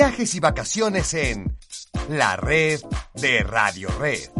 Viajes 0.00 0.34
y 0.34 0.40
vacaciones 0.40 1.12
en 1.12 1.58
la 2.08 2.34
red 2.34 2.80
de 3.16 3.42
Radio 3.42 3.90
Red. 3.98 4.39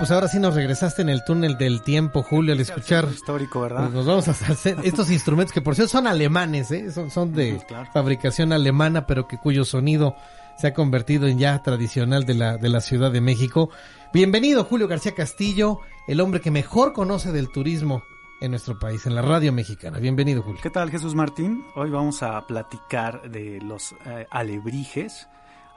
Pues 0.00 0.10
ahora 0.12 0.28
sí 0.28 0.38
nos 0.38 0.54
regresaste 0.54 1.02
en 1.02 1.10
el 1.10 1.24
túnel 1.24 1.58
del 1.58 1.82
tiempo, 1.82 2.22
Julio, 2.22 2.54
al 2.54 2.60
escuchar. 2.60 3.06
Histórico, 3.12 3.60
¿verdad? 3.60 3.82
Pues 3.82 3.92
nos 3.92 4.06
vamos 4.06 4.28
a 4.28 4.30
hacer 4.30 4.78
estos 4.82 5.10
instrumentos 5.10 5.52
que 5.52 5.60
por 5.60 5.74
cierto 5.74 5.92
son 5.92 6.06
alemanes, 6.06 6.70
¿eh? 6.70 6.90
son, 6.90 7.10
son 7.10 7.34
de 7.34 7.60
fabricación 7.92 8.54
alemana, 8.54 9.06
pero 9.06 9.28
que 9.28 9.36
cuyo 9.36 9.62
sonido 9.62 10.16
se 10.56 10.68
ha 10.68 10.74
convertido 10.74 11.28
en 11.28 11.38
ya 11.38 11.62
tradicional 11.62 12.24
de 12.24 12.32
la, 12.32 12.56
de 12.56 12.70
la 12.70 12.80
Ciudad 12.80 13.12
de 13.12 13.20
México. 13.20 13.68
Bienvenido, 14.10 14.64
Julio 14.64 14.88
García 14.88 15.14
Castillo, 15.14 15.80
el 16.08 16.22
hombre 16.22 16.40
que 16.40 16.50
mejor 16.50 16.94
conoce 16.94 17.30
del 17.30 17.50
turismo 17.50 18.02
en 18.40 18.52
nuestro 18.52 18.78
país, 18.78 19.04
en 19.04 19.14
la 19.14 19.20
radio 19.20 19.52
mexicana. 19.52 19.98
Bienvenido, 19.98 20.40
Julio. 20.40 20.60
¿Qué 20.62 20.70
tal, 20.70 20.90
Jesús 20.90 21.14
Martín? 21.14 21.62
Hoy 21.74 21.90
vamos 21.90 22.22
a 22.22 22.40
platicar 22.46 23.30
de 23.30 23.60
los 23.60 23.94
eh, 24.06 24.26
alebrijes 24.30 25.28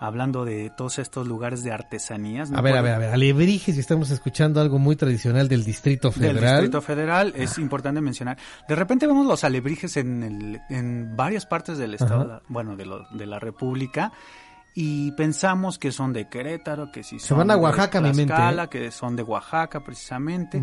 hablando 0.03 0.43
de 0.43 0.69
todos 0.69 0.99
estos 0.99 1.25
lugares 1.25 1.63
de 1.63 1.71
artesanías. 1.71 2.51
a 2.51 2.59
ver, 2.59 2.75
a 2.75 2.81
ver, 2.81 2.93
a 2.93 2.97
ver, 2.97 3.09
Alebrijes, 3.11 3.77
y 3.77 3.79
estamos 3.79 4.11
escuchando 4.11 4.59
algo 4.59 4.77
muy 4.77 4.97
tradicional 4.97 5.47
del 5.47 5.63
Distrito 5.63 6.11
Federal. 6.11 6.35
Del 6.35 6.43
Distrito 6.43 6.81
Federal, 6.81 7.33
es 7.37 7.57
importante 7.57 8.01
mencionar. 8.01 8.37
De 8.67 8.75
repente 8.75 9.07
vemos 9.07 9.25
los 9.25 9.45
alebrijes 9.45 9.95
en, 9.95 10.23
el, 10.23 10.61
en 10.69 11.15
varias 11.15 11.45
partes 11.45 11.77
del 11.77 11.93
estado, 11.93 12.41
bueno, 12.49 12.75
de, 12.75 12.85
lo, 12.85 13.07
de 13.11 13.25
la 13.25 13.39
República, 13.39 14.11
y 14.73 15.13
pensamos 15.13 15.79
que 15.79 15.93
son 15.93 16.11
de 16.11 16.27
Querétaro, 16.27 16.91
que 16.91 17.03
si 17.03 17.17
son 17.19 17.27
Se 17.27 17.33
van 17.35 17.51
a 17.51 17.55
Oaxaca, 17.55 18.01
de 18.01 18.09
mi 18.09 18.25
mente. 18.25 18.33
¿eh? 18.33 18.67
que 18.69 18.91
son 18.91 19.15
de 19.15 19.23
Oaxaca 19.23 19.85
precisamente. 19.85 20.61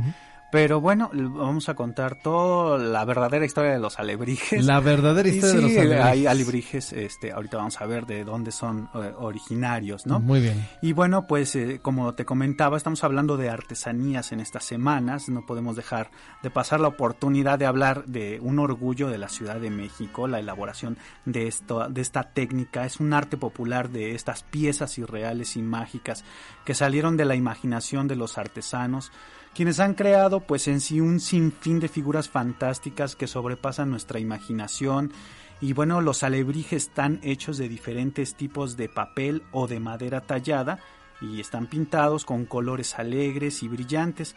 Pero 0.51 0.81
bueno, 0.81 1.11
vamos 1.12 1.69
a 1.69 1.75
contar 1.75 2.20
toda 2.20 2.77
la 2.79 3.05
verdadera 3.05 3.45
historia 3.45 3.73
de 3.73 3.79
los 3.79 3.98
alebrijes. 3.98 4.65
La 4.65 4.81
verdadera 4.81 5.29
historia 5.29 5.55
de 5.55 5.62
los 5.62 5.70
alebrijes. 5.70 6.05
Hay 6.05 6.27
alebrijes, 6.27 6.92
este, 6.92 7.33
ahorita 7.33 7.57
vamos 7.57 7.81
a 7.81 7.87
ver 7.87 8.07
de 8.07 8.25
dónde 8.25 8.51
son 8.51 8.89
eh, 8.95 9.12
originarios, 9.19 10.07
¿no? 10.07 10.19
Muy 10.19 10.41
bien. 10.41 10.67
Y 10.83 10.92
bueno, 10.92 11.27
pues 11.27 11.55
eh, 11.55 11.79
como 11.81 12.15
te 12.15 12.25
comentaba, 12.25 12.77
estamos 12.77 13.05
hablando 13.05 13.37
de 13.37 13.48
artesanías 13.48 14.33
en 14.33 14.41
estas 14.41 14.65
semanas. 14.65 15.29
No 15.29 15.47
podemos 15.47 15.77
dejar 15.77 16.11
de 16.42 16.51
pasar 16.51 16.81
la 16.81 16.89
oportunidad 16.89 17.59
de 17.59 17.67
hablar 17.67 18.07
de 18.07 18.41
un 18.41 18.59
orgullo 18.59 19.09
de 19.09 19.19
la 19.19 19.29
Ciudad 19.29 19.61
de 19.61 19.70
México, 19.70 20.27
la 20.27 20.41
elaboración 20.41 20.98
de 21.24 21.47
esto, 21.47 21.89
de 21.89 22.01
esta 22.01 22.24
técnica. 22.24 22.85
Es 22.85 22.98
un 22.98 23.13
arte 23.13 23.36
popular 23.36 23.91
de 23.91 24.17
estas 24.17 24.42
piezas 24.42 24.98
irreales 24.98 25.57
y 25.57 25.63
mágicas 25.63 26.24
que 26.64 26.74
salieron 26.74 27.17
de 27.17 27.24
la 27.24 27.36
imaginación 27.36 28.08
de 28.08 28.17
los 28.17 28.36
artesanos 28.36 29.13
quienes 29.55 29.80
han 29.80 29.94
creado 29.94 30.40
pues 30.40 30.68
en 30.68 30.80
sí 30.80 31.00
un 31.00 31.20
sinfín 31.20 31.80
de 31.80 31.88
figuras 31.88 32.28
fantásticas 32.28 33.16
que 33.16 33.27
sobrepasan 33.27 33.90
nuestra 33.90 34.18
imaginación 34.18 35.12
y 35.61 35.74
bueno, 35.74 36.00
los 36.00 36.22
alebrijes 36.22 36.84
están 36.84 37.20
hechos 37.22 37.58
de 37.58 37.68
diferentes 37.68 38.34
tipos 38.34 38.77
de 38.77 38.88
papel 38.88 39.42
o 39.52 39.66
de 39.66 39.78
madera 39.78 40.22
tallada 40.22 40.78
y 41.20 41.38
están 41.38 41.66
pintados 41.66 42.24
con 42.24 42.46
colores 42.46 42.98
alegres 42.98 43.62
y 43.62 43.68
brillantes. 43.68 44.36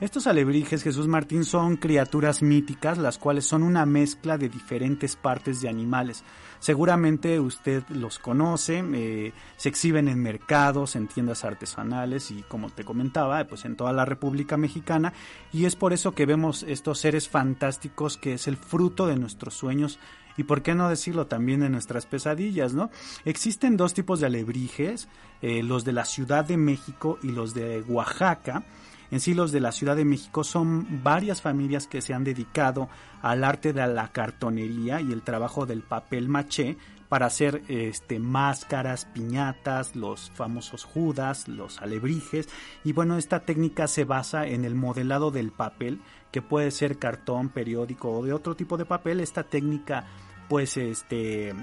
Estos 0.00 0.26
alebrijes, 0.26 0.82
Jesús 0.82 1.08
Martín, 1.08 1.44
son 1.44 1.76
criaturas 1.76 2.42
míticas, 2.42 2.98
las 2.98 3.18
cuales 3.18 3.46
son 3.46 3.62
una 3.62 3.86
mezcla 3.86 4.36
de 4.36 4.50
diferentes 4.50 5.16
partes 5.16 5.62
de 5.62 5.70
animales. 5.70 6.22
Seguramente 6.60 7.40
usted 7.40 7.82
los 7.88 8.18
conoce, 8.18 8.84
eh, 8.94 9.32
se 9.56 9.68
exhiben 9.68 10.08
en 10.08 10.22
mercados, 10.22 10.96
en 10.96 11.08
tiendas 11.08 11.44
artesanales 11.44 12.30
y 12.30 12.42
como 12.42 12.70
te 12.70 12.84
comentaba, 12.84 13.44
pues 13.44 13.64
en 13.64 13.76
toda 13.76 13.92
la 13.92 14.04
República 14.04 14.56
Mexicana 14.56 15.12
y 15.52 15.66
es 15.66 15.76
por 15.76 15.92
eso 15.92 16.12
que 16.12 16.26
vemos 16.26 16.64
estos 16.64 16.98
seres 16.98 17.28
fantásticos 17.28 18.16
que 18.16 18.34
es 18.34 18.48
el 18.48 18.56
fruto 18.56 19.06
de 19.06 19.16
nuestros 19.16 19.54
sueños 19.54 19.98
y 20.36 20.44
por 20.44 20.62
qué 20.62 20.74
no 20.74 20.88
decirlo 20.88 21.26
también 21.26 21.60
de 21.60 21.68
nuestras 21.68 22.06
pesadillas, 22.06 22.72
¿no? 22.72 22.90
Existen 23.24 23.76
dos 23.76 23.92
tipos 23.92 24.20
de 24.20 24.26
alebrijes, 24.26 25.08
eh, 25.42 25.62
los 25.64 25.84
de 25.84 25.92
la 25.92 26.04
Ciudad 26.04 26.44
de 26.44 26.56
México 26.56 27.18
y 27.22 27.32
los 27.32 27.54
de 27.54 27.82
Oaxaca. 27.82 28.62
En 29.10 29.20
sí, 29.20 29.34
los 29.34 29.52
de 29.52 29.60
la 29.60 29.72
Ciudad 29.72 29.96
de 29.96 30.04
México 30.04 30.44
son 30.44 31.02
varias 31.02 31.40
familias 31.40 31.86
que 31.86 32.02
se 32.02 32.12
han 32.12 32.24
dedicado 32.24 32.88
al 33.22 33.42
arte 33.42 33.72
de 33.72 33.86
la 33.86 34.08
cartonería 34.08 35.00
y 35.00 35.12
el 35.12 35.22
trabajo 35.22 35.66
del 35.66 35.82
papel 35.82 36.28
maché 36.28 36.76
para 37.08 37.26
hacer 37.26 37.62
este 37.68 38.18
máscaras, 38.18 39.06
piñatas, 39.06 39.96
los 39.96 40.30
famosos 40.34 40.84
judas, 40.84 41.48
los 41.48 41.80
alebrijes 41.80 42.48
y 42.84 42.92
bueno, 42.92 43.16
esta 43.16 43.40
técnica 43.40 43.86
se 43.86 44.04
basa 44.04 44.46
en 44.46 44.66
el 44.66 44.74
modelado 44.74 45.30
del 45.30 45.50
papel, 45.50 46.00
que 46.30 46.42
puede 46.42 46.70
ser 46.70 46.98
cartón, 46.98 47.48
periódico 47.48 48.10
o 48.10 48.24
de 48.24 48.34
otro 48.34 48.54
tipo 48.56 48.76
de 48.76 48.84
papel. 48.84 49.20
Esta 49.20 49.44
técnica 49.44 50.04
pues 50.48 50.76
este 50.76 51.54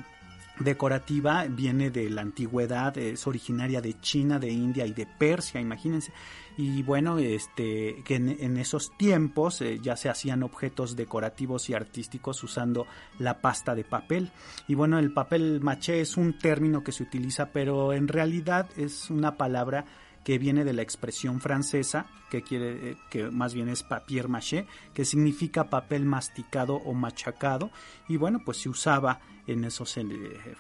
decorativa 0.60 1.46
viene 1.50 1.90
de 1.90 2.10
la 2.10 2.22
antigüedad, 2.22 2.98
es 2.98 3.28
originaria 3.28 3.82
de 3.82 4.00
China, 4.00 4.40
de 4.40 4.50
India 4.50 4.86
y 4.86 4.94
de 4.94 5.06
Persia, 5.06 5.60
imagínense. 5.60 6.12
Y 6.58 6.84
bueno, 6.84 7.18
este, 7.18 8.02
que 8.06 8.16
en, 8.16 8.58
esos 8.58 8.96
tiempos 8.98 9.62
eh, 9.62 9.80
ya 9.82 9.98
se 9.98 10.10
hacían 10.10 10.42
objetos 10.44 10.96
decorativos 10.96 11.70
y 11.70 11.74
artísticos 11.74 12.42
usando 12.44 12.88
la 13.20 13.42
pasta 13.42 13.76
de 13.76 13.84
papel. 13.84 14.32
Y 14.68 14.76
bueno, 14.76 14.98
el 14.98 15.12
papel 15.12 15.60
maché 15.62 16.00
es 16.00 16.16
un 16.16 16.38
término 16.40 16.84
que 16.84 16.94
se 16.94 17.04
utiliza, 17.04 17.52
pero 17.52 17.92
en 17.92 18.08
realidad 18.08 18.70
es 18.78 19.10
una 19.10 19.36
palabra 19.36 19.86
que 20.26 20.40
viene 20.40 20.66
de 20.66 20.74
la 20.74 20.82
expresión 20.82 21.40
francesa, 21.40 22.08
que 22.32 22.42
quiere, 22.42 22.90
eh, 22.92 22.98
que 23.12 23.30
más 23.30 23.54
bien 23.54 23.70
es 23.70 23.84
papier 23.84 24.28
maché, 24.28 24.66
que 24.94 25.06
significa 25.06 25.70
papel 25.70 26.04
masticado 26.04 26.78
o 26.78 26.94
machacado, 26.96 27.70
y 28.10 28.18
bueno, 28.18 28.42
pues 28.44 28.58
se 28.58 28.68
usaba 28.68 29.20
en 29.46 29.64
esos 29.64 29.98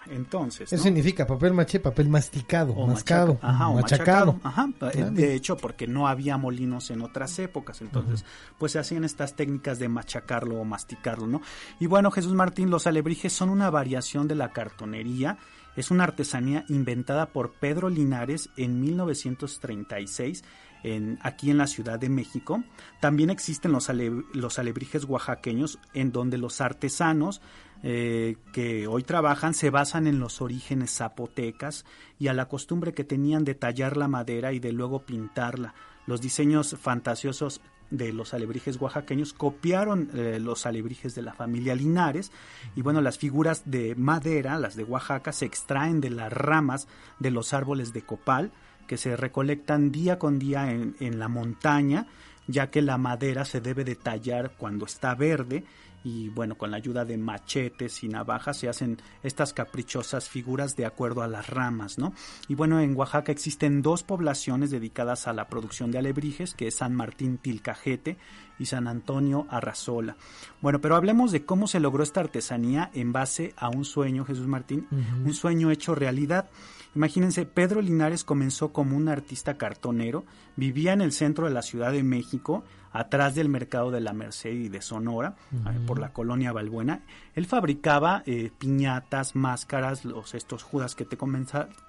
entonces. 0.08 0.72
Eso 0.72 0.84
significa 0.84 1.26
papel 1.26 1.56
maché, 1.56 1.80
papel 1.80 2.08
masticado, 2.10 2.74
o 2.74 2.86
mascado, 2.86 3.40
ajá, 3.42 3.72
machacado. 3.72 4.40
Ajá, 4.44 4.70
eh, 4.94 5.10
de 5.12 5.34
hecho, 5.34 5.58
porque 5.58 5.88
no 5.88 6.08
había 6.08 6.38
molinos 6.38 6.92
en 6.92 7.02
otras 7.02 7.40
épocas, 7.40 7.82
entonces, 7.82 8.24
pues 8.60 8.74
se 8.74 8.78
hacían 8.78 9.04
estas 9.04 9.36
técnicas 9.36 9.80
de 9.80 9.90
machacarlo 9.90 10.62
o 10.62 10.64
masticarlo, 10.64 11.26
¿no? 11.26 11.42
Y 11.80 11.88
bueno, 11.88 12.12
Jesús 12.12 12.34
Martín, 12.34 12.70
los 12.70 12.86
alebrijes 12.86 13.34
son 13.34 13.50
una 13.50 13.72
variación 13.72 14.28
de 14.28 14.36
la 14.36 14.52
cartonería, 14.54 15.40
es 15.76 15.92
una 15.92 16.04
artesanía 16.04 16.66
inventada 16.70 17.28
por 17.28 17.54
Pedro 17.54 17.90
Linares 17.90 18.50
en 18.58 18.80
1936 18.82 20.44
en, 20.84 21.18
aquí 21.22 21.50
en 21.50 21.58
la 21.58 21.68
Ciudad 21.68 22.00
de 22.00 22.10
México. 22.10 22.64
También 23.00 23.30
existen 23.30 23.72
los, 23.72 23.90
los 24.34 24.60
alebrijes 24.60 25.06
oaxaqueños 25.06 25.80
en 25.94 26.12
donde 26.12 26.38
los 26.38 26.62
artesanos 26.62 27.42
eh, 27.84 28.38
que 28.54 28.88
hoy 28.88 29.04
trabajan 29.04 29.54
se 29.54 29.70
basan 29.70 30.08
en 30.08 30.20
los 30.20 30.42
orígenes 30.42 30.96
zapotecas 30.96 31.86
y 32.18 32.30
a 32.30 32.34
la 32.34 32.48
costumbre 32.48 32.94
que 32.94 33.04
tenían 33.04 33.44
de 33.44 33.56
tallar 33.56 33.98
la 33.98 34.08
madera 34.08 34.54
y 34.54 34.60
de 34.60 34.72
luego 34.72 35.06
pintarla. 35.06 35.76
Los 36.08 36.22
diseños 36.22 36.76
fantasiosos 36.80 37.62
de 37.90 38.14
los 38.14 38.34
alebrijes 38.34 38.80
oaxaqueños 38.80 39.34
copiaron 39.34 40.10
eh, 40.14 40.40
los 40.40 40.66
alebrijes 40.66 41.16
de 41.16 41.22
la 41.22 41.34
familia 41.34 41.76
Linares 41.76 42.32
y 42.76 42.82
bueno 42.82 43.02
las 43.02 43.18
figuras 43.18 43.64
de 43.66 43.96
madera 43.96 44.58
las 44.58 44.76
de 44.76 44.84
Oaxaca 44.84 45.32
se 45.32 45.46
extraen 45.46 46.02
de 46.02 46.10
las 46.10 46.32
ramas 46.32 46.88
de 47.20 47.32
los 47.32 47.54
árboles 47.54 47.94
de 47.94 48.02
copal 48.02 48.52
que 48.88 48.98
se 48.98 49.16
recolectan 49.16 49.92
día 49.92 50.20
con 50.20 50.40
día 50.40 50.72
en, 50.72 50.96
en 51.00 51.20
la 51.20 51.28
montaña 51.28 52.08
ya 52.48 52.70
que 52.70 52.82
la 52.82 52.98
madera 52.98 53.46
se 53.46 53.62
debe 53.62 53.84
de 53.84 53.96
tallar 53.96 54.52
cuando 54.58 54.86
está 54.86 55.16
verde 55.16 55.64
y 56.06 56.30
bueno, 56.30 56.56
con 56.56 56.70
la 56.70 56.78
ayuda 56.78 57.04
de 57.04 57.18
machetes 57.18 58.04
y 58.04 58.08
navajas 58.08 58.58
se 58.58 58.70
hacen 58.70 59.02
estas 59.24 59.54
caprichosas 59.54 60.30
figuras 60.30 60.76
de 60.76 60.86
acuerdo 60.86 61.24
a 61.24 61.28
las 61.28 61.50
ramas, 61.50 61.98
¿no? 61.98 62.14
Y 62.48 62.54
bueno, 62.54 62.80
en 62.80 62.96
Oaxaca 62.96 63.32
existen 63.32 63.82
dos 63.82 64.04
poblaciones 64.04 64.70
dedicadas 64.70 65.28
a 65.28 65.34
la 65.34 65.48
producción 65.48 65.90
de 65.90 65.98
alebrijes, 65.98 66.54
que 66.54 66.68
es 66.68 66.76
San 66.76 66.94
Martín 66.94 67.40
Tilcajete 67.40 68.18
y 68.60 68.68
San 68.68 68.88
Antonio 68.88 69.48
Arrazola. 69.50 70.16
Bueno, 70.62 70.80
pero 70.80 70.96
hablemos 70.96 71.32
de 71.32 71.44
cómo 71.44 71.68
se 71.68 71.80
logró 71.80 72.04
esta 72.04 72.20
artesanía 72.20 72.92
en 72.94 73.12
base 73.12 73.56
a 73.58 73.70
un 73.70 73.84
sueño, 73.84 74.26
Jesús 74.26 74.46
Martín, 74.46 74.88
un 74.92 75.34
sueño 75.34 75.72
hecho 75.72 75.96
realidad. 75.96 76.52
Imagínense, 76.94 77.48
Pedro 77.48 77.82
Linares 77.82 78.24
comenzó 78.24 78.72
como 78.72 78.96
un 78.96 79.10
artista 79.10 79.58
cartonero, 79.58 80.24
vivía 80.56 80.94
en 80.94 81.02
el 81.02 81.14
centro 81.14 81.48
de 81.48 81.54
la 81.54 81.64
Ciudad 81.64 81.92
de 81.92 82.04
México, 82.04 82.64
atrás 82.96 83.36
del 83.36 83.50
mercado 83.50 83.92
de 83.92 84.00
la 84.00 84.14
Merced 84.14 84.52
y 84.52 84.70
de 84.70 84.82
Sonora, 84.82 85.36
eh, 85.52 85.80
por 85.86 86.00
la 86.00 86.14
colonia 86.14 86.54
Balbuena. 86.54 87.02
Él 87.34 87.46
fabricaba 87.46 88.24
eh, 88.26 88.52
piñatas, 88.58 89.36
máscaras, 89.36 90.06
los 90.06 90.34
estos 90.34 90.64
judas 90.64 90.96
que 90.96 91.04
te, 91.04 91.18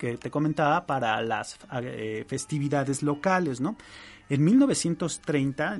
que 0.00 0.16
te 0.16 0.30
comentaba 0.32 0.84
para 0.84 1.22
las 1.22 1.58
eh, 1.80 2.24
festividades 2.26 3.04
locales, 3.04 3.60
¿no? 3.60 3.76
En 4.28 4.42
1930 4.42 5.78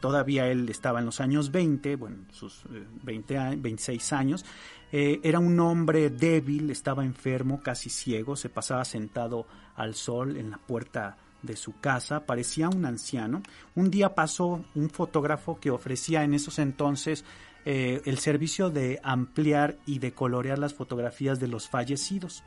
todavía 0.00 0.46
él 0.48 0.68
estaba 0.68 0.98
en 0.98 1.06
los 1.06 1.22
años 1.22 1.50
20, 1.50 1.96
bueno, 1.96 2.16
sus 2.30 2.64
20, 3.04 3.56
26 3.56 4.12
años, 4.12 4.44
era 4.90 5.38
un 5.38 5.58
hombre 5.60 6.10
débil, 6.10 6.70
estaba 6.70 7.02
enfermo, 7.02 7.62
casi 7.62 7.88
ciego, 7.88 8.36
se 8.36 8.50
pasaba 8.50 8.84
sentado 8.84 9.46
al 9.76 9.94
sol 9.94 10.36
en 10.36 10.50
la 10.50 10.58
puerta 10.58 11.16
de 11.42 11.56
su 11.56 11.78
casa, 11.80 12.26
parecía 12.26 12.68
un 12.68 12.84
anciano. 12.84 13.42
Un 13.74 13.90
día 13.90 14.14
pasó 14.14 14.64
un 14.74 14.90
fotógrafo 14.90 15.58
que 15.60 15.70
ofrecía 15.70 16.24
en 16.24 16.34
esos 16.34 16.58
entonces 16.58 17.24
eh, 17.64 18.02
el 18.06 18.18
servicio 18.18 18.70
de 18.70 18.98
ampliar 19.04 19.76
y 19.86 20.00
de 20.00 20.12
colorear 20.12 20.58
las 20.58 20.74
fotografías 20.74 21.38
de 21.38 21.46
los 21.46 21.68
fallecidos. 21.68 22.42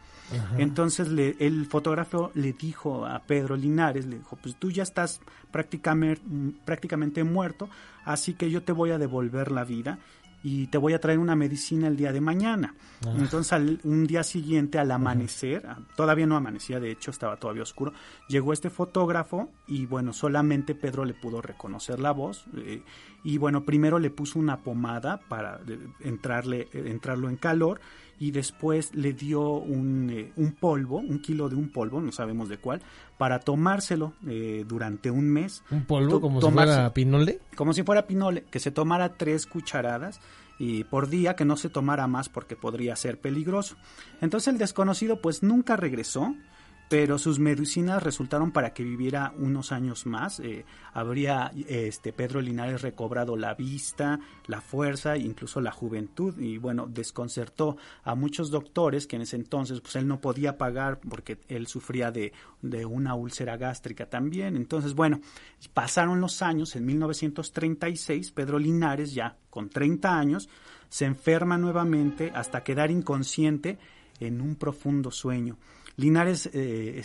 Entonces 0.58 1.08
le, 1.08 1.36
el 1.40 1.68
fotógrafo 1.68 2.32
le 2.34 2.52
dijo 2.52 3.06
a 3.06 3.20
Pedro 3.20 3.56
Linares, 3.56 4.08
le 4.08 4.18
dijo, 4.18 4.38
pues 4.42 4.56
tú 4.56 4.72
ya 4.72 4.84
estás 4.84 5.22
prácticamente, 5.52 6.22
prácticamente 6.66 7.24
muerto, 7.24 7.70
así 8.04 8.34
que 8.34 8.50
yo 8.50 8.64
te 8.64 8.72
voy 8.72 8.92
a 8.92 8.98
devolver 8.98 9.52
la 9.52 9.64
vida 9.64 10.00
y 10.48 10.68
te 10.68 10.78
voy 10.78 10.94
a 10.94 11.00
traer 11.00 11.18
una 11.18 11.36
medicina 11.36 11.88
el 11.88 11.98
día 11.98 12.14
de 12.14 12.22
mañana. 12.22 12.76
Ah. 13.04 13.16
Entonces, 13.18 13.80
un 13.84 14.06
día 14.06 14.24
siguiente, 14.24 14.78
al 14.78 14.92
amanecer, 14.92 15.66
ah, 15.66 15.80
todavía 15.96 16.28
no 16.28 16.36
amanecía, 16.36 16.80
de 16.80 16.92
hecho, 16.92 17.10
estaba 17.10 17.38
todavía 17.38 17.64
oscuro, 17.64 17.94
llegó 18.30 18.54
este 18.54 18.70
fotógrafo 18.70 19.50
y, 19.66 19.88
bueno, 19.88 20.14
solamente 20.14 20.76
Pedro 20.76 21.04
le 21.04 21.16
pudo 21.16 21.42
reconocer 21.42 22.00
la 22.00 22.12
voz. 22.12 22.46
Eh, 22.58 22.84
y, 23.24 23.40
bueno, 23.40 23.66
primero 23.66 23.98
le 23.98 24.12
puso 24.12 24.38
una 24.38 24.58
pomada 24.58 25.20
para 25.20 25.62
eh, 25.68 25.80
entrarle, 26.02 26.68
eh, 26.72 26.84
entrarlo 26.92 27.28
en 27.28 27.38
calor 27.38 27.82
y 28.20 28.32
después 28.32 28.94
le 28.96 29.14
dio 29.14 29.42
un, 29.42 30.32
un, 30.36 30.52
polvo, 30.54 30.98
un 30.98 31.20
kilo 31.20 31.50
de 31.50 31.56
un 31.56 31.70
polvo, 31.70 32.02
no 32.02 32.12
sabemos 32.12 32.50
de 32.50 32.58
cuál, 32.58 32.82
para 33.18 33.40
tomárselo 33.40 34.14
durante 34.68 35.12
un 35.12 35.30
mes. 35.30 35.64
¿Un 35.72 35.86
polvo 35.86 36.22
como 36.22 36.42
si 36.42 36.52
fuera 36.52 36.94
pinole? 36.94 37.40
Como 37.56 37.74
si 37.74 37.84
fuera 37.84 38.08
pinole, 38.08 38.44
que 38.50 38.60
se 38.60 38.72
tomara 38.72 39.18
tres 39.18 39.46
cucharadas 39.46 40.20
y 40.58 40.86
por 40.86 41.10
día 41.10 41.36
que 41.36 41.46
no 41.46 41.58
se 41.58 41.70
tomara 41.70 42.08
más 42.08 42.30
porque 42.30 42.56
podría 42.56 42.96
ser 42.96 43.20
peligroso. 43.20 43.76
Entonces 44.22 44.48
el 44.50 44.58
desconocido 44.58 45.22
pues 45.22 45.44
nunca 45.44 45.76
regresó, 45.76 46.36
pero 46.88 47.18
sus 47.18 47.40
medicinas 47.40 48.04
resultaron 48.04 48.52
para 48.52 48.74
que 48.74 48.84
viviera 48.84 49.34
unos 49.38 49.72
años 49.72 50.06
más. 50.06 50.40
Eh, 50.40 50.66
habría 50.94 51.52
este 51.68 52.14
Pedro 52.14 52.42
Linares 52.42 52.82
recobrado 52.82 53.36
la 53.36 53.56
vista, 53.56 54.20
la 54.46 54.62
fuerza, 54.62 55.18
incluso 55.18 55.62
la 55.62 55.72
juventud 55.72 56.38
y 56.38 56.58
bueno, 56.58 56.88
desconcertó 56.88 57.78
a 58.04 58.14
muchos 58.16 58.52
doctores 58.52 59.08
que 59.08 59.16
en 59.16 59.24
ese 59.24 59.36
entonces 59.36 59.82
pues 59.82 59.96
él 59.96 60.08
no 60.08 60.22
podía 60.22 60.58
pagar 60.58 61.00
porque 61.00 61.40
él 61.48 61.68
sufría 61.68 62.12
de, 62.12 62.34
de 62.62 62.86
una 62.86 63.16
úlcera 63.16 63.58
gástrica 63.58 64.08
también. 64.08 64.56
Entonces, 64.56 64.94
bueno, 64.94 65.22
pasaron 65.74 66.22
los 66.22 66.42
años, 66.42 66.76
en 66.76 66.86
1936 66.86 68.32
Pedro 68.32 68.60
Linares 68.60 69.14
ya 69.14 69.38
con 69.50 69.70
30 69.70 70.18
años 70.18 70.50
se 70.90 71.06
enferma 71.06 71.58
nuevamente 71.58 72.32
hasta 72.36 72.64
quedar 72.64 72.92
inconsciente 72.92 73.80
en 74.20 74.40
un 74.40 74.56
profundo 74.56 75.12
sueño. 75.12 75.58
Linares, 75.98 76.50
eh, 76.54 77.02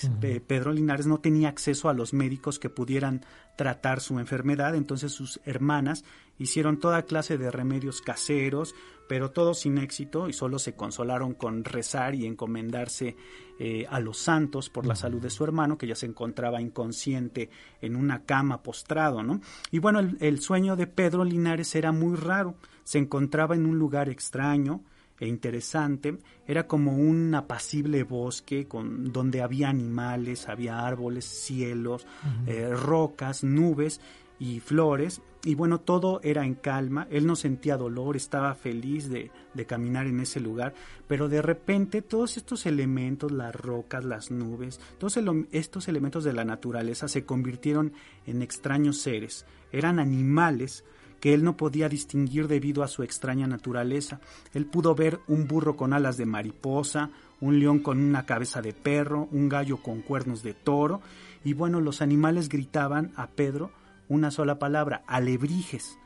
Pedro 0.46 0.72
Linares 0.72 1.06
no 1.06 1.18
tenía 1.20 1.48
acceso 1.48 1.88
a 1.88 1.94
los 1.94 2.12
médicos 2.12 2.58
que 2.58 2.70
pudieran 2.70 3.24
tratar 3.56 4.00
su 4.00 4.18
enfermedad, 4.18 4.74
entonces 4.74 5.12
sus 5.12 5.40
hermanas 5.44 6.04
hicieron 6.38 6.78
toda 6.78 7.02
clase 7.02 7.38
de 7.38 7.50
remedios 7.50 8.00
caseros, 8.00 8.74
pero 9.08 9.30
todo 9.30 9.54
sin 9.54 9.78
éxito 9.78 10.28
y 10.28 10.32
solo 10.32 10.58
se 10.58 10.74
consolaron 10.74 11.34
con 11.34 11.64
rezar 11.64 12.14
y 12.14 12.26
encomendarse 12.26 13.16
eh, 13.58 13.86
a 13.90 14.00
los 14.00 14.18
santos 14.18 14.70
por 14.70 14.86
la 14.86 14.96
salud 14.96 15.20
de 15.20 15.30
su 15.30 15.44
hermano, 15.44 15.76
que 15.76 15.86
ya 15.86 15.94
se 15.94 16.06
encontraba 16.06 16.60
inconsciente 16.62 17.50
en 17.80 17.96
una 17.96 18.24
cama 18.24 18.62
postrado, 18.62 19.22
¿no? 19.22 19.40
Y 19.70 19.78
bueno, 19.78 20.00
el 20.00 20.40
sueño 20.40 20.76
de 20.76 20.86
Pedro 20.86 21.24
Linares 21.24 21.74
era 21.74 21.92
muy 21.92 22.16
raro, 22.16 22.54
se 22.84 22.98
encontraba 22.98 23.54
en 23.54 23.66
un 23.66 23.78
lugar 23.78 24.08
extraño, 24.08 24.82
e 25.20 25.28
interesante. 25.28 26.18
Era 26.46 26.66
como 26.66 26.96
un 26.96 27.34
apacible 27.34 28.02
bosque 28.02 28.66
con, 28.66 29.12
donde 29.12 29.42
había 29.42 29.68
animales, 29.68 30.48
había 30.48 30.84
árboles, 30.84 31.26
cielos, 31.26 32.06
eh, 32.46 32.70
rocas, 32.70 33.44
nubes 33.44 34.00
y 34.38 34.60
flores. 34.60 35.20
Y 35.44 35.54
bueno, 35.54 35.80
todo 35.80 36.20
era 36.22 36.44
en 36.44 36.54
calma. 36.54 37.06
Él 37.10 37.26
no 37.26 37.36
sentía 37.36 37.76
dolor, 37.76 38.16
estaba 38.16 38.54
feliz 38.54 39.08
de, 39.08 39.30
de 39.54 39.66
caminar 39.66 40.06
en 40.06 40.20
ese 40.20 40.40
lugar. 40.40 40.74
Pero 41.06 41.28
de 41.28 41.42
repente 41.42 42.02
todos 42.02 42.36
estos 42.36 42.66
elementos, 42.66 43.30
las 43.30 43.54
rocas, 43.54 44.04
las 44.04 44.30
nubes, 44.30 44.80
todos 44.98 45.18
estos 45.52 45.88
elementos 45.88 46.24
de 46.24 46.32
la 46.32 46.44
naturaleza 46.44 47.08
se 47.08 47.24
convirtieron 47.24 47.92
en 48.26 48.42
extraños 48.42 48.98
seres. 48.98 49.46
Eran 49.72 49.98
animales 49.98 50.84
que 51.20 51.34
él 51.34 51.44
no 51.44 51.56
podía 51.56 51.88
distinguir 51.88 52.48
debido 52.48 52.82
a 52.82 52.88
su 52.88 53.02
extraña 53.02 53.46
naturaleza. 53.46 54.20
Él 54.54 54.66
pudo 54.66 54.94
ver 54.94 55.20
un 55.28 55.46
burro 55.46 55.76
con 55.76 55.92
alas 55.92 56.16
de 56.16 56.26
mariposa, 56.26 57.10
un 57.40 57.60
león 57.60 57.80
con 57.80 58.00
una 58.00 58.26
cabeza 58.26 58.62
de 58.62 58.72
perro, 58.72 59.28
un 59.30 59.48
gallo 59.48 59.76
con 59.78 60.00
cuernos 60.00 60.42
de 60.42 60.54
toro, 60.54 61.00
y 61.44 61.54
bueno, 61.54 61.80
los 61.80 62.02
animales 62.02 62.48
gritaban 62.48 63.12
a 63.16 63.28
Pedro 63.28 63.70
una 64.08 64.30
sola 64.30 64.58
palabra, 64.58 65.02
alebrijes. 65.06 65.98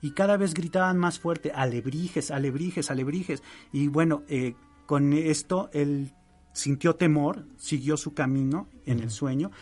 Y 0.00 0.10
cada 0.10 0.36
vez 0.36 0.52
gritaban 0.52 0.98
más 0.98 1.20
fuerte, 1.20 1.52
alebrijes, 1.54 2.30
alebrijes, 2.30 2.90
alebrijes. 2.90 3.42
Y 3.72 3.86
bueno, 3.86 4.24
eh, 4.28 4.54
con 4.86 5.12
esto 5.12 5.70
él 5.72 6.12
sintió 6.52 6.96
temor, 6.96 7.46
siguió 7.56 7.96
su 7.96 8.12
camino 8.12 8.68
en 8.84 8.98
el 8.98 9.10
sueño, 9.10 9.52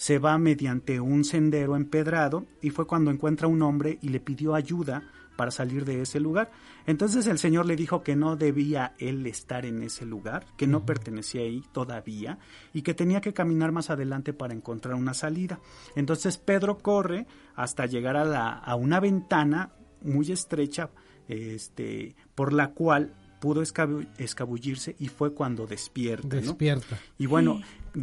se 0.00 0.18
va 0.18 0.38
mediante 0.38 0.98
un 0.98 1.24
sendero 1.24 1.76
empedrado 1.76 2.46
y 2.62 2.70
fue 2.70 2.86
cuando 2.86 3.10
encuentra 3.10 3.48
un 3.48 3.60
hombre 3.60 3.98
y 4.00 4.08
le 4.08 4.18
pidió 4.18 4.54
ayuda 4.54 5.02
para 5.36 5.50
salir 5.50 5.84
de 5.84 6.00
ese 6.00 6.18
lugar. 6.20 6.50
Entonces 6.86 7.26
el 7.26 7.38
Señor 7.38 7.66
le 7.66 7.76
dijo 7.76 8.02
que 8.02 8.16
no 8.16 8.34
debía 8.34 8.94
él 8.96 9.26
estar 9.26 9.66
en 9.66 9.82
ese 9.82 10.06
lugar, 10.06 10.46
que 10.56 10.66
no 10.66 10.86
pertenecía 10.86 11.42
ahí 11.42 11.62
todavía 11.72 12.38
y 12.72 12.80
que 12.80 12.94
tenía 12.94 13.20
que 13.20 13.34
caminar 13.34 13.72
más 13.72 13.90
adelante 13.90 14.32
para 14.32 14.54
encontrar 14.54 14.94
una 14.94 15.12
salida. 15.12 15.60
Entonces 15.94 16.38
Pedro 16.38 16.78
corre 16.78 17.26
hasta 17.54 17.84
llegar 17.84 18.16
a, 18.16 18.24
la, 18.24 18.52
a 18.52 18.76
una 18.76 19.00
ventana 19.00 19.74
muy 20.00 20.32
estrecha 20.32 20.88
este, 21.28 22.16
por 22.34 22.54
la 22.54 22.68
cual 22.72 23.12
pudo 23.40 23.62
escabullirse 23.62 24.94
y 24.98 25.08
fue 25.08 25.32
cuando 25.32 25.66
despierta. 25.66 26.36
Despierta. 26.36 26.98
Y 27.18 27.26
bueno, 27.26 27.60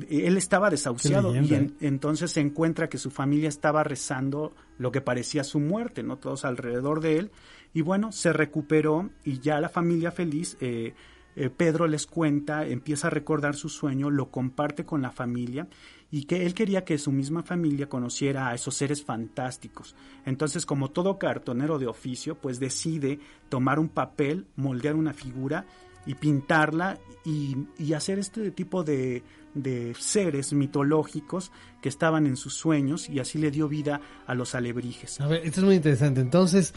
él 0.10 0.36
estaba 0.36 0.70
desahuciado 0.70 1.34
y 1.36 1.54
¿eh? 1.54 1.72
entonces 1.80 2.32
se 2.32 2.42
encuentra 2.42 2.90
que 2.90 2.98
su 2.98 3.12
familia 3.12 3.48
estaba 3.48 3.84
rezando 3.84 4.54
lo 4.78 4.92
que 4.92 5.00
parecía 5.00 5.44
su 5.44 5.60
muerte, 5.60 6.04
¿no? 6.04 6.18
Todos 6.18 6.44
alrededor 6.44 7.02
de 7.02 7.20
él. 7.20 7.32
Y 7.74 7.82
bueno, 7.82 8.12
se 8.12 8.34
recuperó 8.34 9.10
y 9.24 9.40
ya 9.40 9.62
la 9.62 9.70
familia 9.70 10.12
feliz, 10.12 10.58
eh, 10.60 10.94
eh, 11.36 11.50
Pedro 11.56 11.88
les 11.88 12.08
cuenta, 12.08 12.66
empieza 12.66 13.08
a 13.08 13.12
recordar 13.12 13.56
su 13.56 13.70
sueño, 13.70 14.10
lo 14.10 14.32
comparte 14.32 14.86
con 14.86 15.04
la 15.04 15.12
familia 15.12 15.68
y 16.10 16.24
que 16.24 16.46
él 16.46 16.54
quería 16.54 16.86
que 16.86 16.98
su 16.98 17.12
misma 17.12 17.44
familia 17.44 17.90
conociera 17.90 18.50
a 18.50 18.56
esos 18.56 18.76
seres 18.76 19.04
fantásticos. 19.04 19.96
Entonces, 20.26 20.66
como 20.66 20.92
todo 20.92 21.20
cartonero 21.20 21.80
de 21.80 21.88
oficio, 21.88 22.36
pues 22.36 22.60
decide 22.60 23.20
tomar 23.50 23.80
un 23.80 23.90
papel, 23.90 24.48
moldear 24.56 24.96
una 24.96 25.14
figura 25.14 25.66
y 26.06 26.16
pintarla 26.16 26.98
y, 27.26 27.58
hacer 27.94 28.20
este 28.20 28.52
tipo 28.52 28.84
de, 28.84 29.24
de, 29.54 29.94
seres 30.00 30.54
mitológicos 30.54 31.52
que 31.82 31.90
estaban 31.90 32.26
en 32.26 32.38
sus 32.38 32.54
sueños 32.54 33.10
y 33.10 33.20
así 33.20 33.38
le 33.38 33.52
dio 33.52 33.68
vida 33.68 34.00
a 34.26 34.34
los 34.34 34.56
alebrijes. 34.56 35.20
A 35.20 35.28
ver, 35.28 35.46
esto 35.46 35.60
es 35.60 35.66
muy 35.66 35.76
interesante. 35.76 36.22
Entonces, 36.22 36.74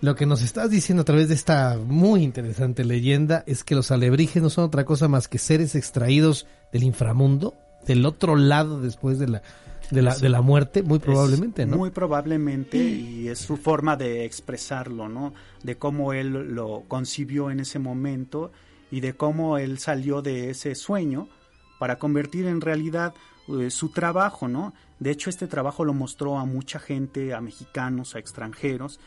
lo 0.00 0.14
que 0.14 0.24
nos 0.24 0.40
estás 0.40 0.70
diciendo 0.70 1.02
a 1.02 1.04
través 1.04 1.28
de 1.28 1.34
esta 1.34 1.76
muy 1.76 2.22
interesante 2.22 2.84
leyenda 2.84 3.44
es 3.46 3.62
que 3.64 3.74
los 3.74 3.90
alebrijes 3.90 4.42
no 4.42 4.48
son 4.48 4.64
otra 4.64 4.86
cosa 4.86 5.08
más 5.08 5.28
que 5.28 5.36
seres 5.36 5.74
extraídos 5.74 6.46
del 6.72 6.84
inframundo 6.84 7.58
del 7.90 8.06
otro 8.06 8.36
lado 8.36 8.80
después 8.80 9.18
de 9.18 9.26
la 9.26 9.42
de 9.90 10.02
la, 10.02 10.16
de 10.16 10.28
la 10.28 10.40
muerte, 10.40 10.84
muy 10.84 11.00
probablemente, 11.00 11.66
¿no? 11.66 11.76
Muy 11.76 11.90
probablemente, 11.90 12.78
y 12.78 13.26
es 13.26 13.40
su 13.40 13.56
forma 13.56 13.96
de 13.96 14.24
expresarlo, 14.24 15.08
¿no? 15.08 15.34
De 15.64 15.78
cómo 15.78 16.12
él 16.12 16.54
lo 16.54 16.84
concibió 16.86 17.50
en 17.50 17.58
ese 17.58 17.80
momento 17.80 18.52
y 18.92 19.00
de 19.00 19.14
cómo 19.14 19.58
él 19.58 19.80
salió 19.80 20.22
de 20.22 20.50
ese 20.50 20.76
sueño 20.76 21.28
para 21.80 21.98
convertir 21.98 22.46
en 22.46 22.60
realidad 22.60 23.14
eh, 23.48 23.70
su 23.70 23.88
trabajo, 23.88 24.46
¿no? 24.46 24.74
De 25.00 25.10
hecho, 25.10 25.28
este 25.28 25.48
trabajo 25.48 25.84
lo 25.84 25.92
mostró 25.92 26.38
a 26.38 26.44
mucha 26.44 26.78
gente, 26.78 27.34
a 27.34 27.40
mexicanos, 27.40 28.14
a 28.14 28.20
extranjeros, 28.20 29.00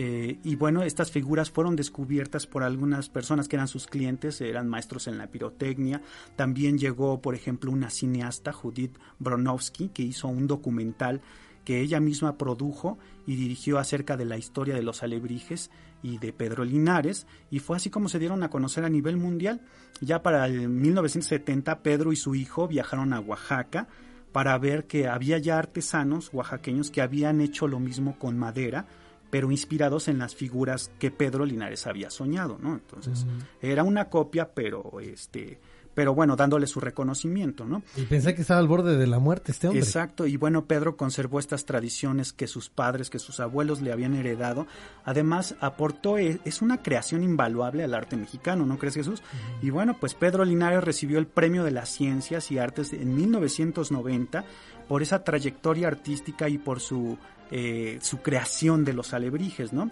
eh, 0.00 0.38
y 0.44 0.54
bueno, 0.54 0.84
estas 0.84 1.10
figuras 1.10 1.50
fueron 1.50 1.74
descubiertas 1.74 2.46
por 2.46 2.62
algunas 2.62 3.08
personas 3.08 3.48
que 3.48 3.56
eran 3.56 3.66
sus 3.66 3.88
clientes, 3.88 4.40
eran 4.40 4.68
maestros 4.68 5.08
en 5.08 5.18
la 5.18 5.26
pirotecnia. 5.26 6.02
También 6.36 6.78
llegó, 6.78 7.20
por 7.20 7.34
ejemplo, 7.34 7.72
una 7.72 7.90
cineasta, 7.90 8.52
Judith 8.52 8.96
Bronowski, 9.18 9.88
que 9.88 10.04
hizo 10.04 10.28
un 10.28 10.46
documental 10.46 11.20
que 11.64 11.80
ella 11.80 11.98
misma 11.98 12.38
produjo 12.38 12.96
y 13.26 13.34
dirigió 13.34 13.80
acerca 13.80 14.16
de 14.16 14.24
la 14.24 14.38
historia 14.38 14.76
de 14.76 14.84
los 14.84 15.02
alebrijes 15.02 15.68
y 16.00 16.18
de 16.18 16.32
Pedro 16.32 16.64
Linares, 16.64 17.26
y 17.50 17.58
fue 17.58 17.76
así 17.76 17.90
como 17.90 18.08
se 18.08 18.20
dieron 18.20 18.44
a 18.44 18.50
conocer 18.50 18.84
a 18.84 18.88
nivel 18.88 19.16
mundial. 19.16 19.62
Ya 20.00 20.22
para 20.22 20.46
el 20.46 20.68
1970, 20.68 21.82
Pedro 21.82 22.12
y 22.12 22.16
su 22.16 22.36
hijo 22.36 22.68
viajaron 22.68 23.12
a 23.12 23.18
Oaxaca 23.18 23.88
para 24.30 24.56
ver 24.58 24.86
que 24.86 25.08
había 25.08 25.38
ya 25.38 25.58
artesanos 25.58 26.32
oaxaqueños 26.32 26.92
que 26.92 27.02
habían 27.02 27.40
hecho 27.40 27.66
lo 27.66 27.80
mismo 27.80 28.16
con 28.16 28.38
madera, 28.38 28.86
pero 29.30 29.50
inspirados 29.50 30.08
en 30.08 30.18
las 30.18 30.34
figuras 30.34 30.90
que 30.98 31.10
Pedro 31.10 31.44
Linares 31.44 31.86
había 31.86 32.10
soñado, 32.10 32.58
¿no? 32.60 32.74
Entonces, 32.74 33.26
era 33.60 33.82
una 33.82 34.08
copia, 34.08 34.52
pero 34.54 35.00
este 35.00 35.60
pero 35.98 36.14
bueno, 36.14 36.36
dándole 36.36 36.68
su 36.68 36.78
reconocimiento, 36.78 37.64
¿no? 37.64 37.82
Y 37.96 38.02
pensé 38.02 38.32
que 38.32 38.42
estaba 38.42 38.60
al 38.60 38.68
borde 38.68 38.96
de 38.96 39.08
la 39.08 39.18
muerte 39.18 39.50
este 39.50 39.66
hombre. 39.66 39.82
Exacto, 39.82 40.28
y 40.28 40.36
bueno, 40.36 40.66
Pedro 40.66 40.96
conservó 40.96 41.40
estas 41.40 41.64
tradiciones 41.64 42.32
que 42.32 42.46
sus 42.46 42.70
padres, 42.70 43.10
que 43.10 43.18
sus 43.18 43.40
abuelos 43.40 43.80
le 43.80 43.90
habían 43.90 44.14
heredado. 44.14 44.68
Además, 45.04 45.56
aportó, 45.58 46.16
e, 46.16 46.38
es 46.44 46.62
una 46.62 46.84
creación 46.84 47.24
invaluable 47.24 47.82
al 47.82 47.94
arte 47.94 48.16
mexicano, 48.16 48.64
¿no 48.64 48.78
crees 48.78 48.94
Jesús? 48.94 49.24
Y 49.60 49.70
bueno, 49.70 49.96
pues 49.98 50.14
Pedro 50.14 50.44
Linares 50.44 50.84
recibió 50.84 51.18
el 51.18 51.26
Premio 51.26 51.64
de 51.64 51.72
las 51.72 51.88
Ciencias 51.88 52.52
y 52.52 52.58
Artes 52.58 52.92
en 52.92 53.16
1990 53.16 54.44
por 54.86 55.02
esa 55.02 55.24
trayectoria 55.24 55.88
artística 55.88 56.48
y 56.48 56.58
por 56.58 56.78
su 56.78 57.18
eh, 57.50 57.98
su 58.02 58.18
creación 58.18 58.84
de 58.84 58.92
los 58.92 59.14
alebrijes, 59.14 59.72
¿no? 59.72 59.90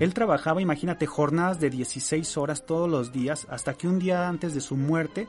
Él 0.00 0.14
trabajaba, 0.14 0.60
imagínate, 0.60 1.06
jornadas 1.06 1.60
de 1.60 1.70
16 1.70 2.36
horas 2.36 2.66
todos 2.66 2.90
los 2.90 3.12
días, 3.12 3.46
hasta 3.50 3.74
que 3.74 3.88
un 3.88 3.98
día 3.98 4.28
antes 4.28 4.54
de 4.54 4.60
su 4.60 4.76
muerte, 4.76 5.28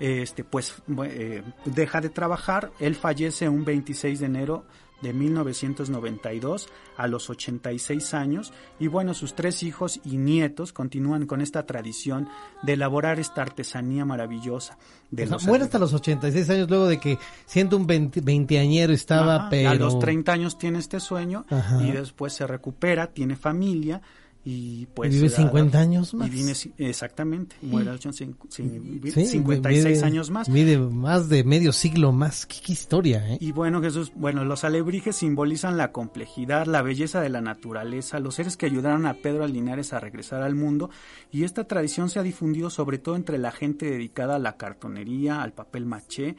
este, 0.00 0.42
pues 0.42 0.74
eh, 1.04 1.42
deja 1.64 2.00
de 2.00 2.10
trabajar. 2.10 2.72
Él 2.80 2.94
fallece 2.94 3.48
un 3.48 3.64
26 3.64 4.20
de 4.20 4.26
enero 4.26 4.64
de 5.04 5.12
1992 5.12 6.68
a 6.96 7.06
los 7.06 7.30
86 7.30 8.14
años. 8.14 8.52
Y 8.80 8.88
bueno, 8.88 9.14
sus 9.14 9.34
tres 9.34 9.62
hijos 9.62 10.00
y 10.02 10.16
nietos 10.16 10.72
continúan 10.72 11.26
con 11.26 11.40
esta 11.40 11.66
tradición 11.66 12.28
de 12.62 12.72
elaborar 12.72 13.20
esta 13.20 13.42
artesanía 13.42 14.04
maravillosa. 14.04 14.78
De 15.10 15.26
muere 15.46 15.64
hasta 15.64 15.78
los 15.78 15.92
86 15.92 16.50
años 16.50 16.68
luego 16.68 16.86
de 16.86 16.98
que 16.98 17.18
siendo 17.46 17.76
un 17.76 17.86
veinteañero 17.86 18.92
estaba, 18.92 19.48
pero... 19.48 19.70
A 19.70 19.74
los 19.74 19.98
30 19.98 20.32
años 20.32 20.58
tiene 20.58 20.78
este 20.78 20.98
sueño 20.98 21.44
y 21.80 21.92
después 21.92 22.32
se 22.32 22.46
recupera, 22.46 23.12
vive 23.12 23.36
familia 23.36 24.00
y 24.46 24.84
pues 24.86 25.10
vive 25.10 25.28
50 25.30 25.78
años 25.78 26.12
más. 26.12 26.30
Y 26.30 26.44
exactamente, 26.76 27.56
muere 27.62 27.90
a 27.90 27.98
56 27.98 30.02
años 30.02 30.30
más. 30.30 30.52
Vive 30.52 30.76
más 30.78 31.30
de 31.30 31.44
medio 31.44 31.72
siglo 31.72 32.12
más. 32.12 32.44
¿Qué, 32.44 32.72
historia, 32.72 33.26
¿eh? 33.26 33.38
Y 33.40 33.52
bueno, 33.52 33.80
Jesús, 33.80 34.12
bueno, 34.14 34.44
los 34.44 34.64
alebrijes 34.64 35.16
simbolizan 35.16 35.78
la 35.78 35.92
complejidad, 35.92 36.66
la 36.66 36.82
belleza 36.82 37.22
de 37.22 37.30
la 37.30 37.40
naturaleza, 37.40 38.20
los 38.20 38.34
seres 38.34 38.58
que 38.58 38.66
ayudaron 38.66 39.06
a 39.06 39.14
Pedro 39.14 39.46
Linares 39.46 39.94
a 39.94 40.00
regresar 40.00 40.42
al 40.42 40.54
mundo 40.54 40.90
y 41.32 41.44
esta 41.44 41.66
tradición 41.66 42.10
se 42.10 42.18
ha 42.18 42.22
difundido 42.22 42.68
sobre 42.68 42.98
todo 42.98 43.16
entre 43.16 43.38
la 43.38 43.50
gente 43.50 43.86
dedicada 43.86 44.36
a 44.36 44.38
la 44.38 44.58
cartonería, 44.58 45.40
al 45.40 45.54
papel 45.54 45.86
maché 45.86 46.36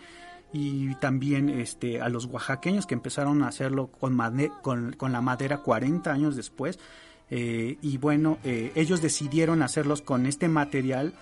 y 0.53 0.93
también 0.95 1.50
este 1.50 2.01
a 2.01 2.09
los 2.09 2.25
oaxaqueños 2.25 2.85
que 2.85 2.93
empezaron 2.93 3.41
a 3.41 3.47
hacerlo 3.47 3.88
con, 3.88 4.15
con, 4.62 4.93
con 4.93 5.12
la 5.12 5.21
madera 5.21 5.63
40 5.63 6.12
años 6.12 6.35
después 6.35 6.77
eh, 7.29 7.77
y 7.82 7.98
bueno, 7.98 8.38
eh, 8.44 8.72
ellos 8.75 9.01
decidieron 9.01 9.63
hacerlos 9.63 10.01
con 10.01 10.25
este 10.25 10.48
material 10.48 11.13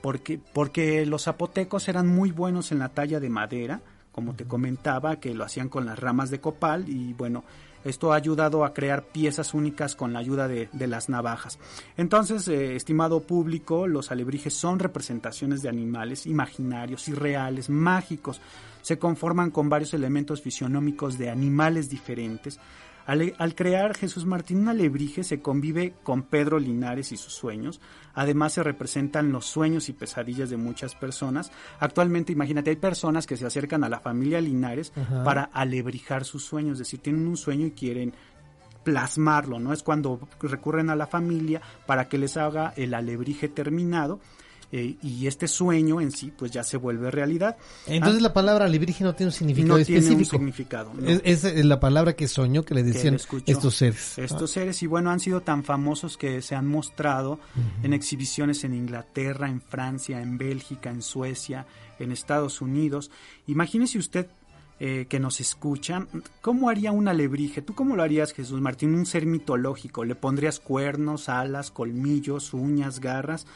porque, 0.00 0.40
porque 0.52 1.04
los 1.06 1.24
zapotecos 1.24 1.88
eran 1.88 2.08
muy 2.08 2.30
buenos 2.30 2.72
en 2.72 2.78
la 2.78 2.88
talla 2.88 3.20
de 3.20 3.28
madera, 3.28 3.80
como 4.12 4.34
te 4.34 4.44
comentaba, 4.44 5.16
que 5.16 5.34
lo 5.34 5.44
hacían 5.44 5.68
con 5.68 5.86
las 5.86 5.98
ramas 5.98 6.30
de 6.30 6.40
copal 6.40 6.88
y 6.88 7.12
bueno, 7.12 7.44
esto 7.84 8.12
ha 8.12 8.16
ayudado 8.16 8.64
a 8.64 8.72
crear 8.72 9.04
piezas 9.04 9.52
únicas 9.52 9.94
con 9.94 10.12
la 10.12 10.18
ayuda 10.18 10.48
de, 10.48 10.68
las 10.86 11.10
navajas. 11.10 11.58
Entonces, 11.98 12.48
eh, 12.48 12.76
estimado 12.76 13.20
público, 13.20 13.86
los 13.86 14.10
alebrijes 14.10 14.54
son 14.54 14.78
representaciones 14.78 15.60
de 15.60 15.68
animales 15.68 16.26
imaginarios, 16.26 17.08
irreales, 17.08 17.68
mágicos. 17.68 18.40
Se 18.80 18.98
conforman 18.98 19.50
con 19.50 19.68
varios 19.68 19.92
elementos 19.92 20.40
fisionómicos 20.40 21.18
de 21.18 21.28
animales 21.28 21.90
diferentes 21.90 22.58
al, 23.06 23.54
crear 23.54 23.94
Jesús 23.96 24.24
Martín 24.24 24.60
un 24.60 24.68
alebrije 24.68 25.24
se 25.24 25.42
convive 25.42 25.94
con 26.02 26.22
Pedro 26.22 26.58
Linares 26.58 27.12
y 27.12 27.16
sus 27.16 27.34
sueños. 27.34 27.80
Además 28.14 28.54
se 28.54 28.62
representan 28.62 29.32
los 29.32 29.46
sueños 29.46 29.88
y 29.88 29.92
pesadillas 29.92 30.50
de 30.50 30.56
muchas 30.56 30.94
personas. 30.94 31.52
Actualmente, 31.80 32.32
imagínate, 32.32 32.70
hay 32.70 32.76
personas 32.76 33.26
que 33.26 33.36
se 33.36 33.46
acercan 33.46 33.84
a 33.84 33.88
la 33.88 34.00
familia 34.00 34.40
Linares 34.40 34.92
para 35.24 35.44
alebrijar 35.44 36.24
sus 36.24 36.44
sueños, 36.44 36.74
es 36.74 36.78
decir, 36.80 37.00
tienen 37.00 37.26
un 37.26 37.36
sueño 37.36 37.66
y 37.66 37.72
quieren 37.72 38.14
plasmarlo, 38.84 39.58
¿no? 39.58 39.72
Es 39.72 39.82
cuando 39.82 40.20
recurren 40.40 40.90
a 40.90 40.96
la 40.96 41.06
familia 41.06 41.60
para 41.86 42.08
que 42.08 42.18
les 42.18 42.36
haga 42.36 42.72
el 42.76 42.94
alebrije 42.94 43.48
terminado 43.48 44.20
eh, 44.72 44.96
y 45.02 45.26
este 45.26 45.48
sueño 45.48 46.00
en 46.00 46.10
sí 46.10 46.32
pues 46.36 46.50
ya 46.50 46.64
se 46.64 46.76
vuelve 46.76 47.10
realidad. 47.10 47.56
Entonces 47.86 48.22
la 48.22 48.32
palabra 48.32 48.64
alebrije 48.64 49.04
no 49.04 49.14
tiene 49.14 49.28
un 49.28 49.32
significado 49.32 49.78
no 49.78 49.84
Tiene 49.84 50.10
un 50.10 50.24
significado. 50.24 50.92
Es, 51.06 51.44
la 51.64 51.80
palabra 51.80 52.14
que 52.14 52.28
soñó 52.28 52.64
que 52.64 52.74
le 52.74 52.82
decían 52.82 53.18
estos 53.46 53.74
seres. 53.74 54.18
Estos 54.18 54.50
seres 54.50 54.82
y 54.82 54.86
bueno 54.86 55.10
han 55.10 55.20
sido 55.20 55.40
tan 55.40 55.64
famosos 55.64 56.16
que 56.16 56.42
se 56.42 56.54
han 56.54 56.66
mostrado 56.66 57.38
en 57.82 57.92
exhibiciones 57.92 58.64
en 58.64 58.74
Inglaterra, 58.74 59.48
en 59.48 59.60
Francia, 59.60 60.20
en 60.20 60.38
Bélgica, 60.38 60.90
en 60.90 61.02
Suecia, 61.02 61.66
en 61.98 62.12
Estados 62.12 62.60
Unidos. 62.60 63.10
Imagínese 63.46 63.98
usted 63.98 64.26
eh, 64.80 65.06
que 65.08 65.20
nos 65.20 65.38
escucha, 65.40 66.06
¿cómo 66.40 66.68
haría 66.68 66.90
un 66.90 67.06
alebrije? 67.06 67.62
¿Tú 67.62 67.74
cómo 67.74 67.94
lo 67.94 68.02
harías, 68.02 68.32
Jesús 68.32 68.60
Martín? 68.60 68.94
Un 68.94 69.06
ser 69.06 69.24
mitológico. 69.24 70.04
¿Le 70.04 70.16
pondrías 70.16 70.58
cuernos, 70.58 71.28
alas, 71.28 71.70
colmillos, 71.70 72.52
uñas, 72.52 72.98
garras? 72.98 73.46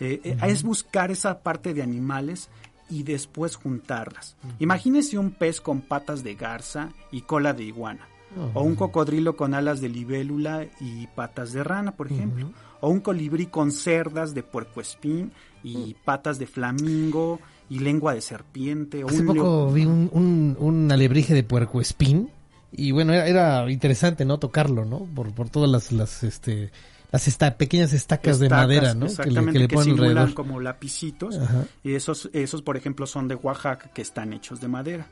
Eh, 0.00 0.20
eh, 0.24 0.36
es 0.46 0.62
buscar 0.62 1.10
esa 1.10 1.40
parte 1.40 1.74
de 1.74 1.82
animales 1.82 2.48
y 2.90 3.02
después 3.02 3.56
juntarlas. 3.56 4.36
Imagínese 4.58 5.18
un 5.18 5.30
pez 5.30 5.60
con 5.60 5.80
patas 5.80 6.22
de 6.22 6.34
garza 6.34 6.90
y 7.12 7.22
cola 7.22 7.52
de 7.52 7.64
iguana. 7.64 8.08
O 8.54 8.62
un 8.62 8.76
cocodrilo 8.76 9.36
con 9.36 9.54
alas 9.54 9.80
de 9.80 9.88
libélula 9.88 10.66
y 10.80 11.06
patas 11.08 11.52
de 11.52 11.64
rana, 11.64 11.92
por 11.92 12.12
ejemplo. 12.12 12.52
O 12.80 12.90
un 12.90 13.00
colibrí 13.00 13.46
con 13.46 13.72
cerdas 13.72 14.34
de 14.34 14.42
puercoespín 14.42 15.32
y 15.64 15.94
patas 16.04 16.38
de 16.38 16.46
flamingo 16.46 17.40
y 17.70 17.80
lengua 17.80 18.14
de 18.14 18.20
serpiente. 18.20 19.02
Hace 19.06 19.22
poco 19.22 19.72
vi 19.72 19.86
un, 19.86 20.56
un, 20.58 20.92
alebrije 20.92 21.34
de 21.34 21.42
puercoespín 21.42 22.30
y 22.70 22.92
bueno, 22.92 23.14
era, 23.14 23.68
interesante, 23.70 24.24
¿no? 24.24 24.38
Tocarlo, 24.38 24.84
¿no? 24.84 25.06
Por, 25.14 25.32
por 25.32 25.48
todas 25.48 25.70
las, 25.70 25.90
las 25.90 26.22
este, 26.22 26.70
las 27.10 27.54
pequeñas 27.54 27.92
estacas, 27.92 28.38
de 28.38 28.48
madera, 28.48 28.94
¿no? 28.94 29.06
Exactamente, 29.06 29.66
que 29.66 29.76
le, 29.76 29.82
simulan 29.82 30.32
como 30.32 30.60
lapicitos. 30.60 31.38
Y 31.82 31.94
esos, 31.94 32.28
esos, 32.32 32.62
por 32.62 32.76
ejemplo, 32.76 33.06
son 33.06 33.28
de 33.28 33.34
Oaxaca, 33.34 33.90
que 33.94 34.02
están 34.02 34.32
hechos 34.32 34.60
de 34.60 34.68
madera. 34.68 35.06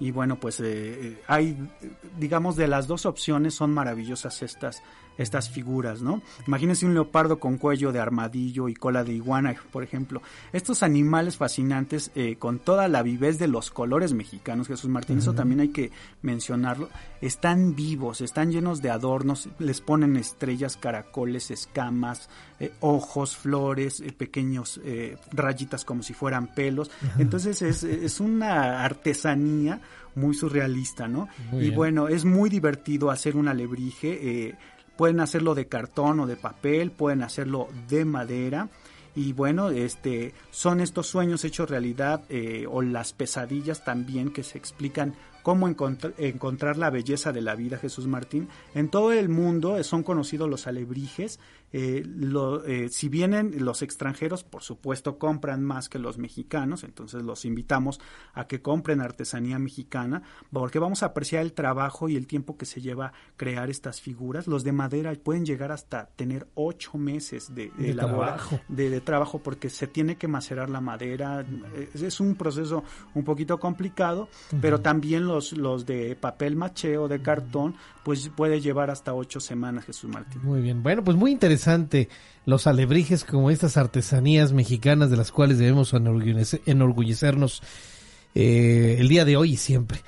Y 0.00 0.10
bueno, 0.10 0.40
pues 0.40 0.60
eh, 0.60 0.64
eh, 0.66 1.22
hay, 1.26 1.56
digamos, 2.18 2.56
de 2.56 2.68
las 2.68 2.86
dos 2.86 3.06
opciones 3.06 3.54
son 3.54 3.72
maravillosas 3.72 4.42
estas 4.42 4.82
estas 5.18 5.50
figuras, 5.50 6.00
¿no? 6.00 6.22
Imagínense 6.46 6.86
un 6.86 6.94
leopardo 6.94 7.38
con 7.40 7.58
cuello 7.58 7.92
de 7.92 7.98
armadillo 7.98 8.68
y 8.68 8.74
cola 8.74 9.04
de 9.04 9.12
iguana, 9.12 9.54
por 9.72 9.82
ejemplo. 9.82 10.22
Estos 10.52 10.82
animales 10.82 11.36
fascinantes 11.36 12.12
eh, 12.14 12.36
con 12.38 12.60
toda 12.60 12.88
la 12.88 13.02
vivez 13.02 13.38
de 13.38 13.48
los 13.48 13.70
colores 13.70 14.14
mexicanos, 14.14 14.68
Jesús 14.68 14.88
Martín, 14.88 15.18
eso 15.18 15.34
también 15.34 15.60
hay 15.60 15.68
que 15.68 15.90
mencionarlo, 16.22 16.88
están 17.20 17.74
vivos, 17.74 18.20
están 18.20 18.52
llenos 18.52 18.80
de 18.80 18.90
adornos, 18.90 19.48
les 19.58 19.80
ponen 19.80 20.16
estrellas, 20.16 20.76
caracoles, 20.76 21.50
escamas, 21.50 22.30
eh, 22.60 22.72
ojos, 22.80 23.36
flores, 23.36 24.00
eh, 24.00 24.12
pequeños 24.12 24.80
rayitas 25.32 25.84
como 25.84 26.04
si 26.04 26.14
fueran 26.14 26.54
pelos. 26.54 26.90
Entonces 27.18 27.60
es, 27.62 27.82
es 27.82 28.20
una 28.20 28.84
artesanía 28.84 29.80
muy 30.18 30.34
surrealista, 30.34 31.08
¿no? 31.08 31.28
y 31.52 31.70
bueno, 31.70 32.08
es 32.08 32.24
muy 32.24 32.50
divertido 32.50 33.10
hacer 33.10 33.36
un 33.36 33.48
alebrije. 33.48 34.56
Pueden 34.96 35.20
hacerlo 35.20 35.54
de 35.54 35.68
cartón 35.68 36.18
o 36.20 36.26
de 36.26 36.34
papel, 36.36 36.90
pueden 36.90 37.22
hacerlo 37.22 37.68
de 37.88 38.04
madera. 38.04 38.68
Y 39.14 39.32
bueno, 39.32 39.70
este, 39.70 40.32
son 40.50 40.80
estos 40.80 41.06
sueños 41.06 41.44
hechos 41.44 41.70
realidad 41.70 42.22
eh, 42.28 42.66
o 42.68 42.82
las 42.82 43.12
pesadillas 43.12 43.84
también 43.84 44.30
que 44.30 44.44
se 44.44 44.58
explican 44.58 45.14
cómo 45.42 45.66
encontrar 45.66 46.76
la 46.76 46.90
belleza 46.90 47.32
de 47.32 47.40
la 47.40 47.54
vida, 47.54 47.78
Jesús 47.78 48.06
Martín. 48.06 48.48
En 48.74 48.90
todo 48.90 49.12
el 49.12 49.28
mundo 49.28 49.82
son 49.82 50.02
conocidos 50.02 50.48
los 50.48 50.66
alebrijes. 50.66 51.40
Eh, 51.72 52.02
lo, 52.06 52.64
eh, 52.64 52.88
si 52.88 53.08
vienen 53.08 53.64
los 53.64 53.82
extranjeros, 53.82 54.42
por 54.42 54.62
supuesto, 54.62 55.18
compran 55.18 55.62
más 55.62 55.88
que 55.88 55.98
los 55.98 56.16
mexicanos, 56.16 56.82
entonces 56.82 57.22
los 57.22 57.44
invitamos 57.44 58.00
a 58.32 58.46
que 58.46 58.62
compren 58.62 59.00
artesanía 59.00 59.58
mexicana, 59.58 60.22
porque 60.50 60.78
vamos 60.78 61.02
a 61.02 61.06
apreciar 61.06 61.42
el 61.42 61.52
trabajo 61.52 62.08
y 62.08 62.16
el 62.16 62.26
tiempo 62.26 62.56
que 62.56 62.64
se 62.64 62.80
lleva 62.80 63.12
crear 63.36 63.68
estas 63.68 64.00
figuras. 64.00 64.46
Los 64.46 64.64
de 64.64 64.72
madera 64.72 65.12
pueden 65.22 65.44
llegar 65.44 65.72
hasta 65.72 66.06
tener 66.06 66.48
ocho 66.54 66.96
meses 66.96 67.54
de, 67.54 67.68
trabajo. 67.94 68.60
De, 68.68 69.00
trabajo, 69.00 69.40
porque 69.40 69.68
se 69.68 69.86
tiene 69.86 70.16
que 70.16 70.28
macerar 70.28 70.70
la 70.70 70.80
madera. 70.80 71.44
Es, 71.94 72.20
un 72.20 72.34
proceso 72.34 72.84
un 73.14 73.24
poquito 73.24 73.58
complicado, 73.58 74.28
pero 74.60 74.80
también 74.80 75.26
los, 75.26 75.52
los 75.52 75.86
de 75.86 76.16
papel 76.16 76.56
maché 76.56 76.96
o 76.96 77.08
de 77.08 77.20
cartón, 77.20 77.74
pues 78.02 78.30
puede 78.30 78.60
llevar 78.60 78.90
hasta 78.90 79.14
ocho 79.14 79.38
semanas, 79.40 79.84
Jesús 79.84 80.10
Martín. 80.10 80.42
Muy 80.42 80.60
bien, 80.62 80.82
bueno, 80.82 81.04
pues 81.04 81.16
muy 81.16 81.30
interesante 81.30 81.57
los 82.46 82.66
alebrijes 82.66 83.24
como 83.24 83.50
estas 83.50 83.76
artesanías 83.76 84.52
mexicanas 84.52 85.10
de 85.10 85.16
las 85.16 85.32
cuales 85.32 85.58
debemos 85.58 85.92
enorgullecernos 85.92 87.62
eh, 88.34 88.96
el 88.98 89.08
día 89.08 89.24
de 89.24 89.36
hoy 89.36 89.52
y 89.52 89.56
siempre. 89.56 90.00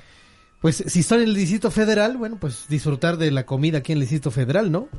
Pues 0.61 0.83
si 0.85 0.99
están 0.99 1.21
en 1.21 1.29
el 1.29 1.33
Distrito 1.33 1.71
Federal, 1.71 2.17
bueno, 2.17 2.37
pues 2.39 2.67
disfrutar 2.69 3.17
de 3.17 3.31
la 3.31 3.47
comida 3.47 3.79
aquí 3.79 3.93
en 3.93 3.97
el 3.97 4.01
Distrito 4.01 4.29
Federal, 4.29 4.71
¿no? 4.71 4.89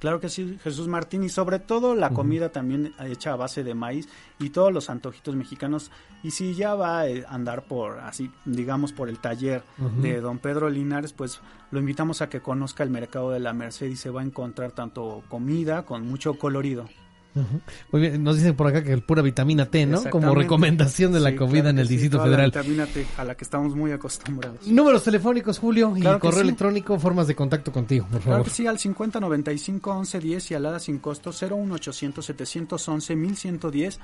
Claro 0.00 0.18
que 0.18 0.28
sí, 0.28 0.58
Jesús 0.64 0.88
Martín, 0.88 1.22
y 1.22 1.28
sobre 1.28 1.60
todo 1.60 1.94
la 1.94 2.10
comida 2.10 2.48
también 2.48 2.92
hecha 2.98 3.32
a 3.32 3.36
base 3.36 3.62
de 3.62 3.72
maíz 3.72 4.08
y 4.40 4.50
todos 4.50 4.72
los 4.72 4.90
antojitos 4.90 5.36
mexicanos. 5.36 5.92
Y 6.24 6.32
si 6.32 6.56
ya 6.56 6.74
va 6.74 7.02
a 7.02 7.06
andar 7.28 7.66
por, 7.66 8.00
así, 8.00 8.32
digamos, 8.44 8.92
por 8.92 9.08
el 9.08 9.20
taller 9.20 9.62
de 10.00 10.20
don 10.20 10.40
Pedro 10.40 10.68
Linares, 10.68 11.12
pues 11.12 11.38
lo 11.70 11.78
invitamos 11.78 12.20
a 12.20 12.28
que 12.28 12.40
conozca 12.40 12.82
el 12.82 12.90
mercado 12.90 13.30
de 13.30 13.38
la 13.38 13.52
Merced 13.52 13.86
y 13.86 13.94
se 13.94 14.10
va 14.10 14.22
a 14.22 14.24
encontrar 14.24 14.72
tanto 14.72 15.22
comida 15.28 15.84
con 15.84 16.04
mucho 16.04 16.34
colorido. 16.34 16.88
Muy 17.90 18.00
bien, 18.00 18.22
nos 18.22 18.36
dicen 18.36 18.54
por 18.54 18.66
acá 18.66 18.82
que 18.82 18.92
el 18.92 19.02
pura 19.02 19.22
vitamina 19.22 19.66
T, 19.66 19.86
¿no? 19.86 20.02
Como 20.10 20.34
recomendación 20.34 21.12
de 21.12 21.20
la 21.20 21.34
comida 21.34 21.70
en 21.70 21.78
el 21.78 21.88
Distrito 21.88 22.22
Federal. 22.22 22.52
La 22.54 22.62
vitamina 22.62 22.86
T, 22.86 23.06
a 23.16 23.24
la 23.24 23.34
que 23.34 23.44
estamos 23.44 23.74
muy 23.74 23.92
acostumbrados. 23.92 24.66
Números 24.66 25.04
telefónicos, 25.04 25.58
Julio, 25.58 25.94
y 25.96 26.02
correo 26.02 26.40
electrónico, 26.40 26.98
formas 26.98 27.26
de 27.26 27.34
contacto 27.34 27.72
contigo, 27.72 28.06
por 28.06 28.20
favor. 28.20 28.24
Claro 28.24 28.44
que 28.44 28.50
sí, 28.50 28.66
al 28.66 28.78
5095 28.78 29.94
1110 29.94 30.50
y 30.50 30.54
alada 30.54 30.78
sin 30.78 30.98
costo 30.98 31.30
01800 31.30 32.24
711 32.24 33.16
1110 33.16 34.00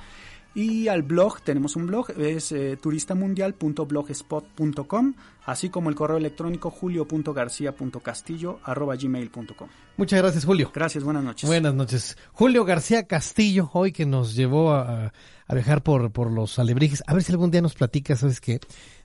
y 0.55 0.88
al 0.88 1.02
blog, 1.02 1.43
tenemos 1.43 1.76
un 1.76 1.87
blog, 1.87 2.11
es 2.19 2.50
eh, 2.52 2.78
turistamundial.blogspot.com, 2.81 5.14
así 5.45 5.69
como 5.69 5.90
el 5.90 5.95
correo 5.95 6.17
electrónico 6.17 6.71
julio.garcía.castillo.gmail.com. 6.71 9.69
Muchas 9.97 10.19
gracias, 10.21 10.45
Julio. 10.45 10.73
Gracias, 10.75 11.05
buenas 11.05 11.23
noches. 11.23 11.49
Buenas 11.49 11.75
noches. 11.75 12.19
Julio 12.33 12.64
García 12.64 13.07
Castillo, 13.07 13.71
hoy 13.73 13.93
que 13.93 14.05
nos 14.07 14.35
llevó 14.35 14.73
a, 14.73 15.12
viajar 15.52 15.83
por, 15.83 16.11
por 16.11 16.33
los 16.33 16.59
alebrijes. 16.59 17.05
A 17.07 17.14
ver 17.14 17.23
si 17.23 17.33
algún 17.33 17.50
día 17.50 17.62
nos 17.62 17.73
platica, 17.75 18.17
¿sabes 18.17 18.40
qué? 18.40 18.61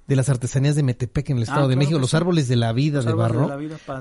de 0.07 0.15
las 0.15 0.29
artesanías 0.29 0.75
de 0.75 0.83
Metepec 0.83 1.29
en 1.29 1.37
el 1.37 1.43
Estado 1.43 1.65
ah, 1.65 1.69
de 1.69 1.75
México, 1.75 1.97
los 1.97 2.13
árboles 2.13 2.47
de 2.47 2.57
la 2.57 2.73
vida 2.73 3.01
de 3.01 3.13
barro. 3.13 3.47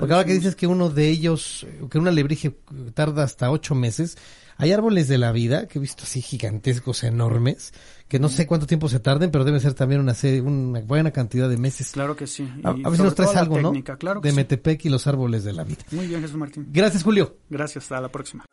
Porque 0.00 0.12
ahora 0.12 0.24
que 0.24 0.32
dices 0.32 0.56
que 0.56 0.66
uno 0.66 0.90
de 0.90 1.08
ellos, 1.08 1.66
que 1.90 1.98
un 1.98 2.08
alebrije 2.08 2.56
tarda 2.94 3.22
hasta 3.22 3.50
ocho 3.50 3.74
meses, 3.74 4.18
hay 4.56 4.72
árboles 4.72 5.08
de 5.08 5.18
la 5.18 5.32
vida 5.32 5.66
que 5.68 5.78
he 5.78 5.80
visto 5.80 6.04
así 6.04 6.20
gigantescos, 6.22 7.04
enormes, 7.04 7.72
que 8.08 8.18
no 8.18 8.28
sé 8.28 8.46
cuánto 8.46 8.66
tiempo 8.66 8.88
se 8.88 9.00
tarden, 9.00 9.30
pero 9.30 9.44
debe 9.44 9.60
ser 9.60 9.74
también 9.74 10.00
una 10.00 10.14
serie, 10.14 10.40
una 10.40 10.80
buena 10.80 11.10
cantidad 11.10 11.48
de 11.48 11.56
meses. 11.56 11.92
Claro 11.92 12.16
que 12.16 12.26
sí. 12.26 12.48
a, 12.62 12.72
ver 12.72 12.96
si 12.96 13.02
nos 13.02 13.14
traes 13.14 13.36
algo, 13.36 13.60
¿no? 13.60 13.72
de 13.72 14.32
Metepec 14.32 14.84
y 14.84 14.88
los 14.88 15.06
árboles 15.06 15.44
de 15.44 15.52
la 15.52 15.64
vida. 15.64 15.82
Muy 15.90 16.06
bien, 16.06 16.20
Jesús 16.20 16.36
Martín. 16.36 16.68
Gracias, 16.70 17.02
Julio. 17.02 17.36
Gracias, 17.48 17.84
hasta 17.84 18.00
la 18.00 18.10
próxima. 18.10 18.44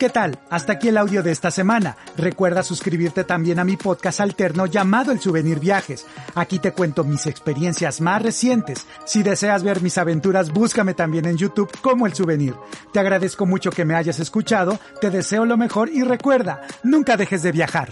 ¿Qué 0.00 0.08
tal? 0.08 0.38
Hasta 0.48 0.72
aquí 0.72 0.88
el 0.88 0.96
audio 0.96 1.22
de 1.22 1.30
esta 1.30 1.50
semana. 1.50 1.94
Recuerda 2.16 2.62
suscribirte 2.62 3.22
también 3.22 3.58
a 3.58 3.64
mi 3.64 3.76
podcast 3.76 4.20
alterno 4.20 4.64
llamado 4.64 5.12
El 5.12 5.20
Souvenir 5.20 5.60
Viajes. 5.60 6.06
Aquí 6.34 6.58
te 6.58 6.72
cuento 6.72 7.04
mis 7.04 7.26
experiencias 7.26 8.00
más 8.00 8.22
recientes. 8.22 8.86
Si 9.04 9.22
deseas 9.22 9.62
ver 9.62 9.82
mis 9.82 9.98
aventuras, 9.98 10.54
búscame 10.54 10.94
también 10.94 11.26
en 11.26 11.36
YouTube 11.36 11.70
como 11.82 12.06
El 12.06 12.14
Souvenir. 12.14 12.54
Te 12.94 12.98
agradezco 12.98 13.44
mucho 13.44 13.70
que 13.70 13.84
me 13.84 13.94
hayas 13.94 14.20
escuchado, 14.20 14.80
te 15.02 15.10
deseo 15.10 15.44
lo 15.44 15.58
mejor 15.58 15.90
y 15.90 16.02
recuerda, 16.02 16.62
nunca 16.82 17.18
dejes 17.18 17.42
de 17.42 17.52
viajar. 17.52 17.90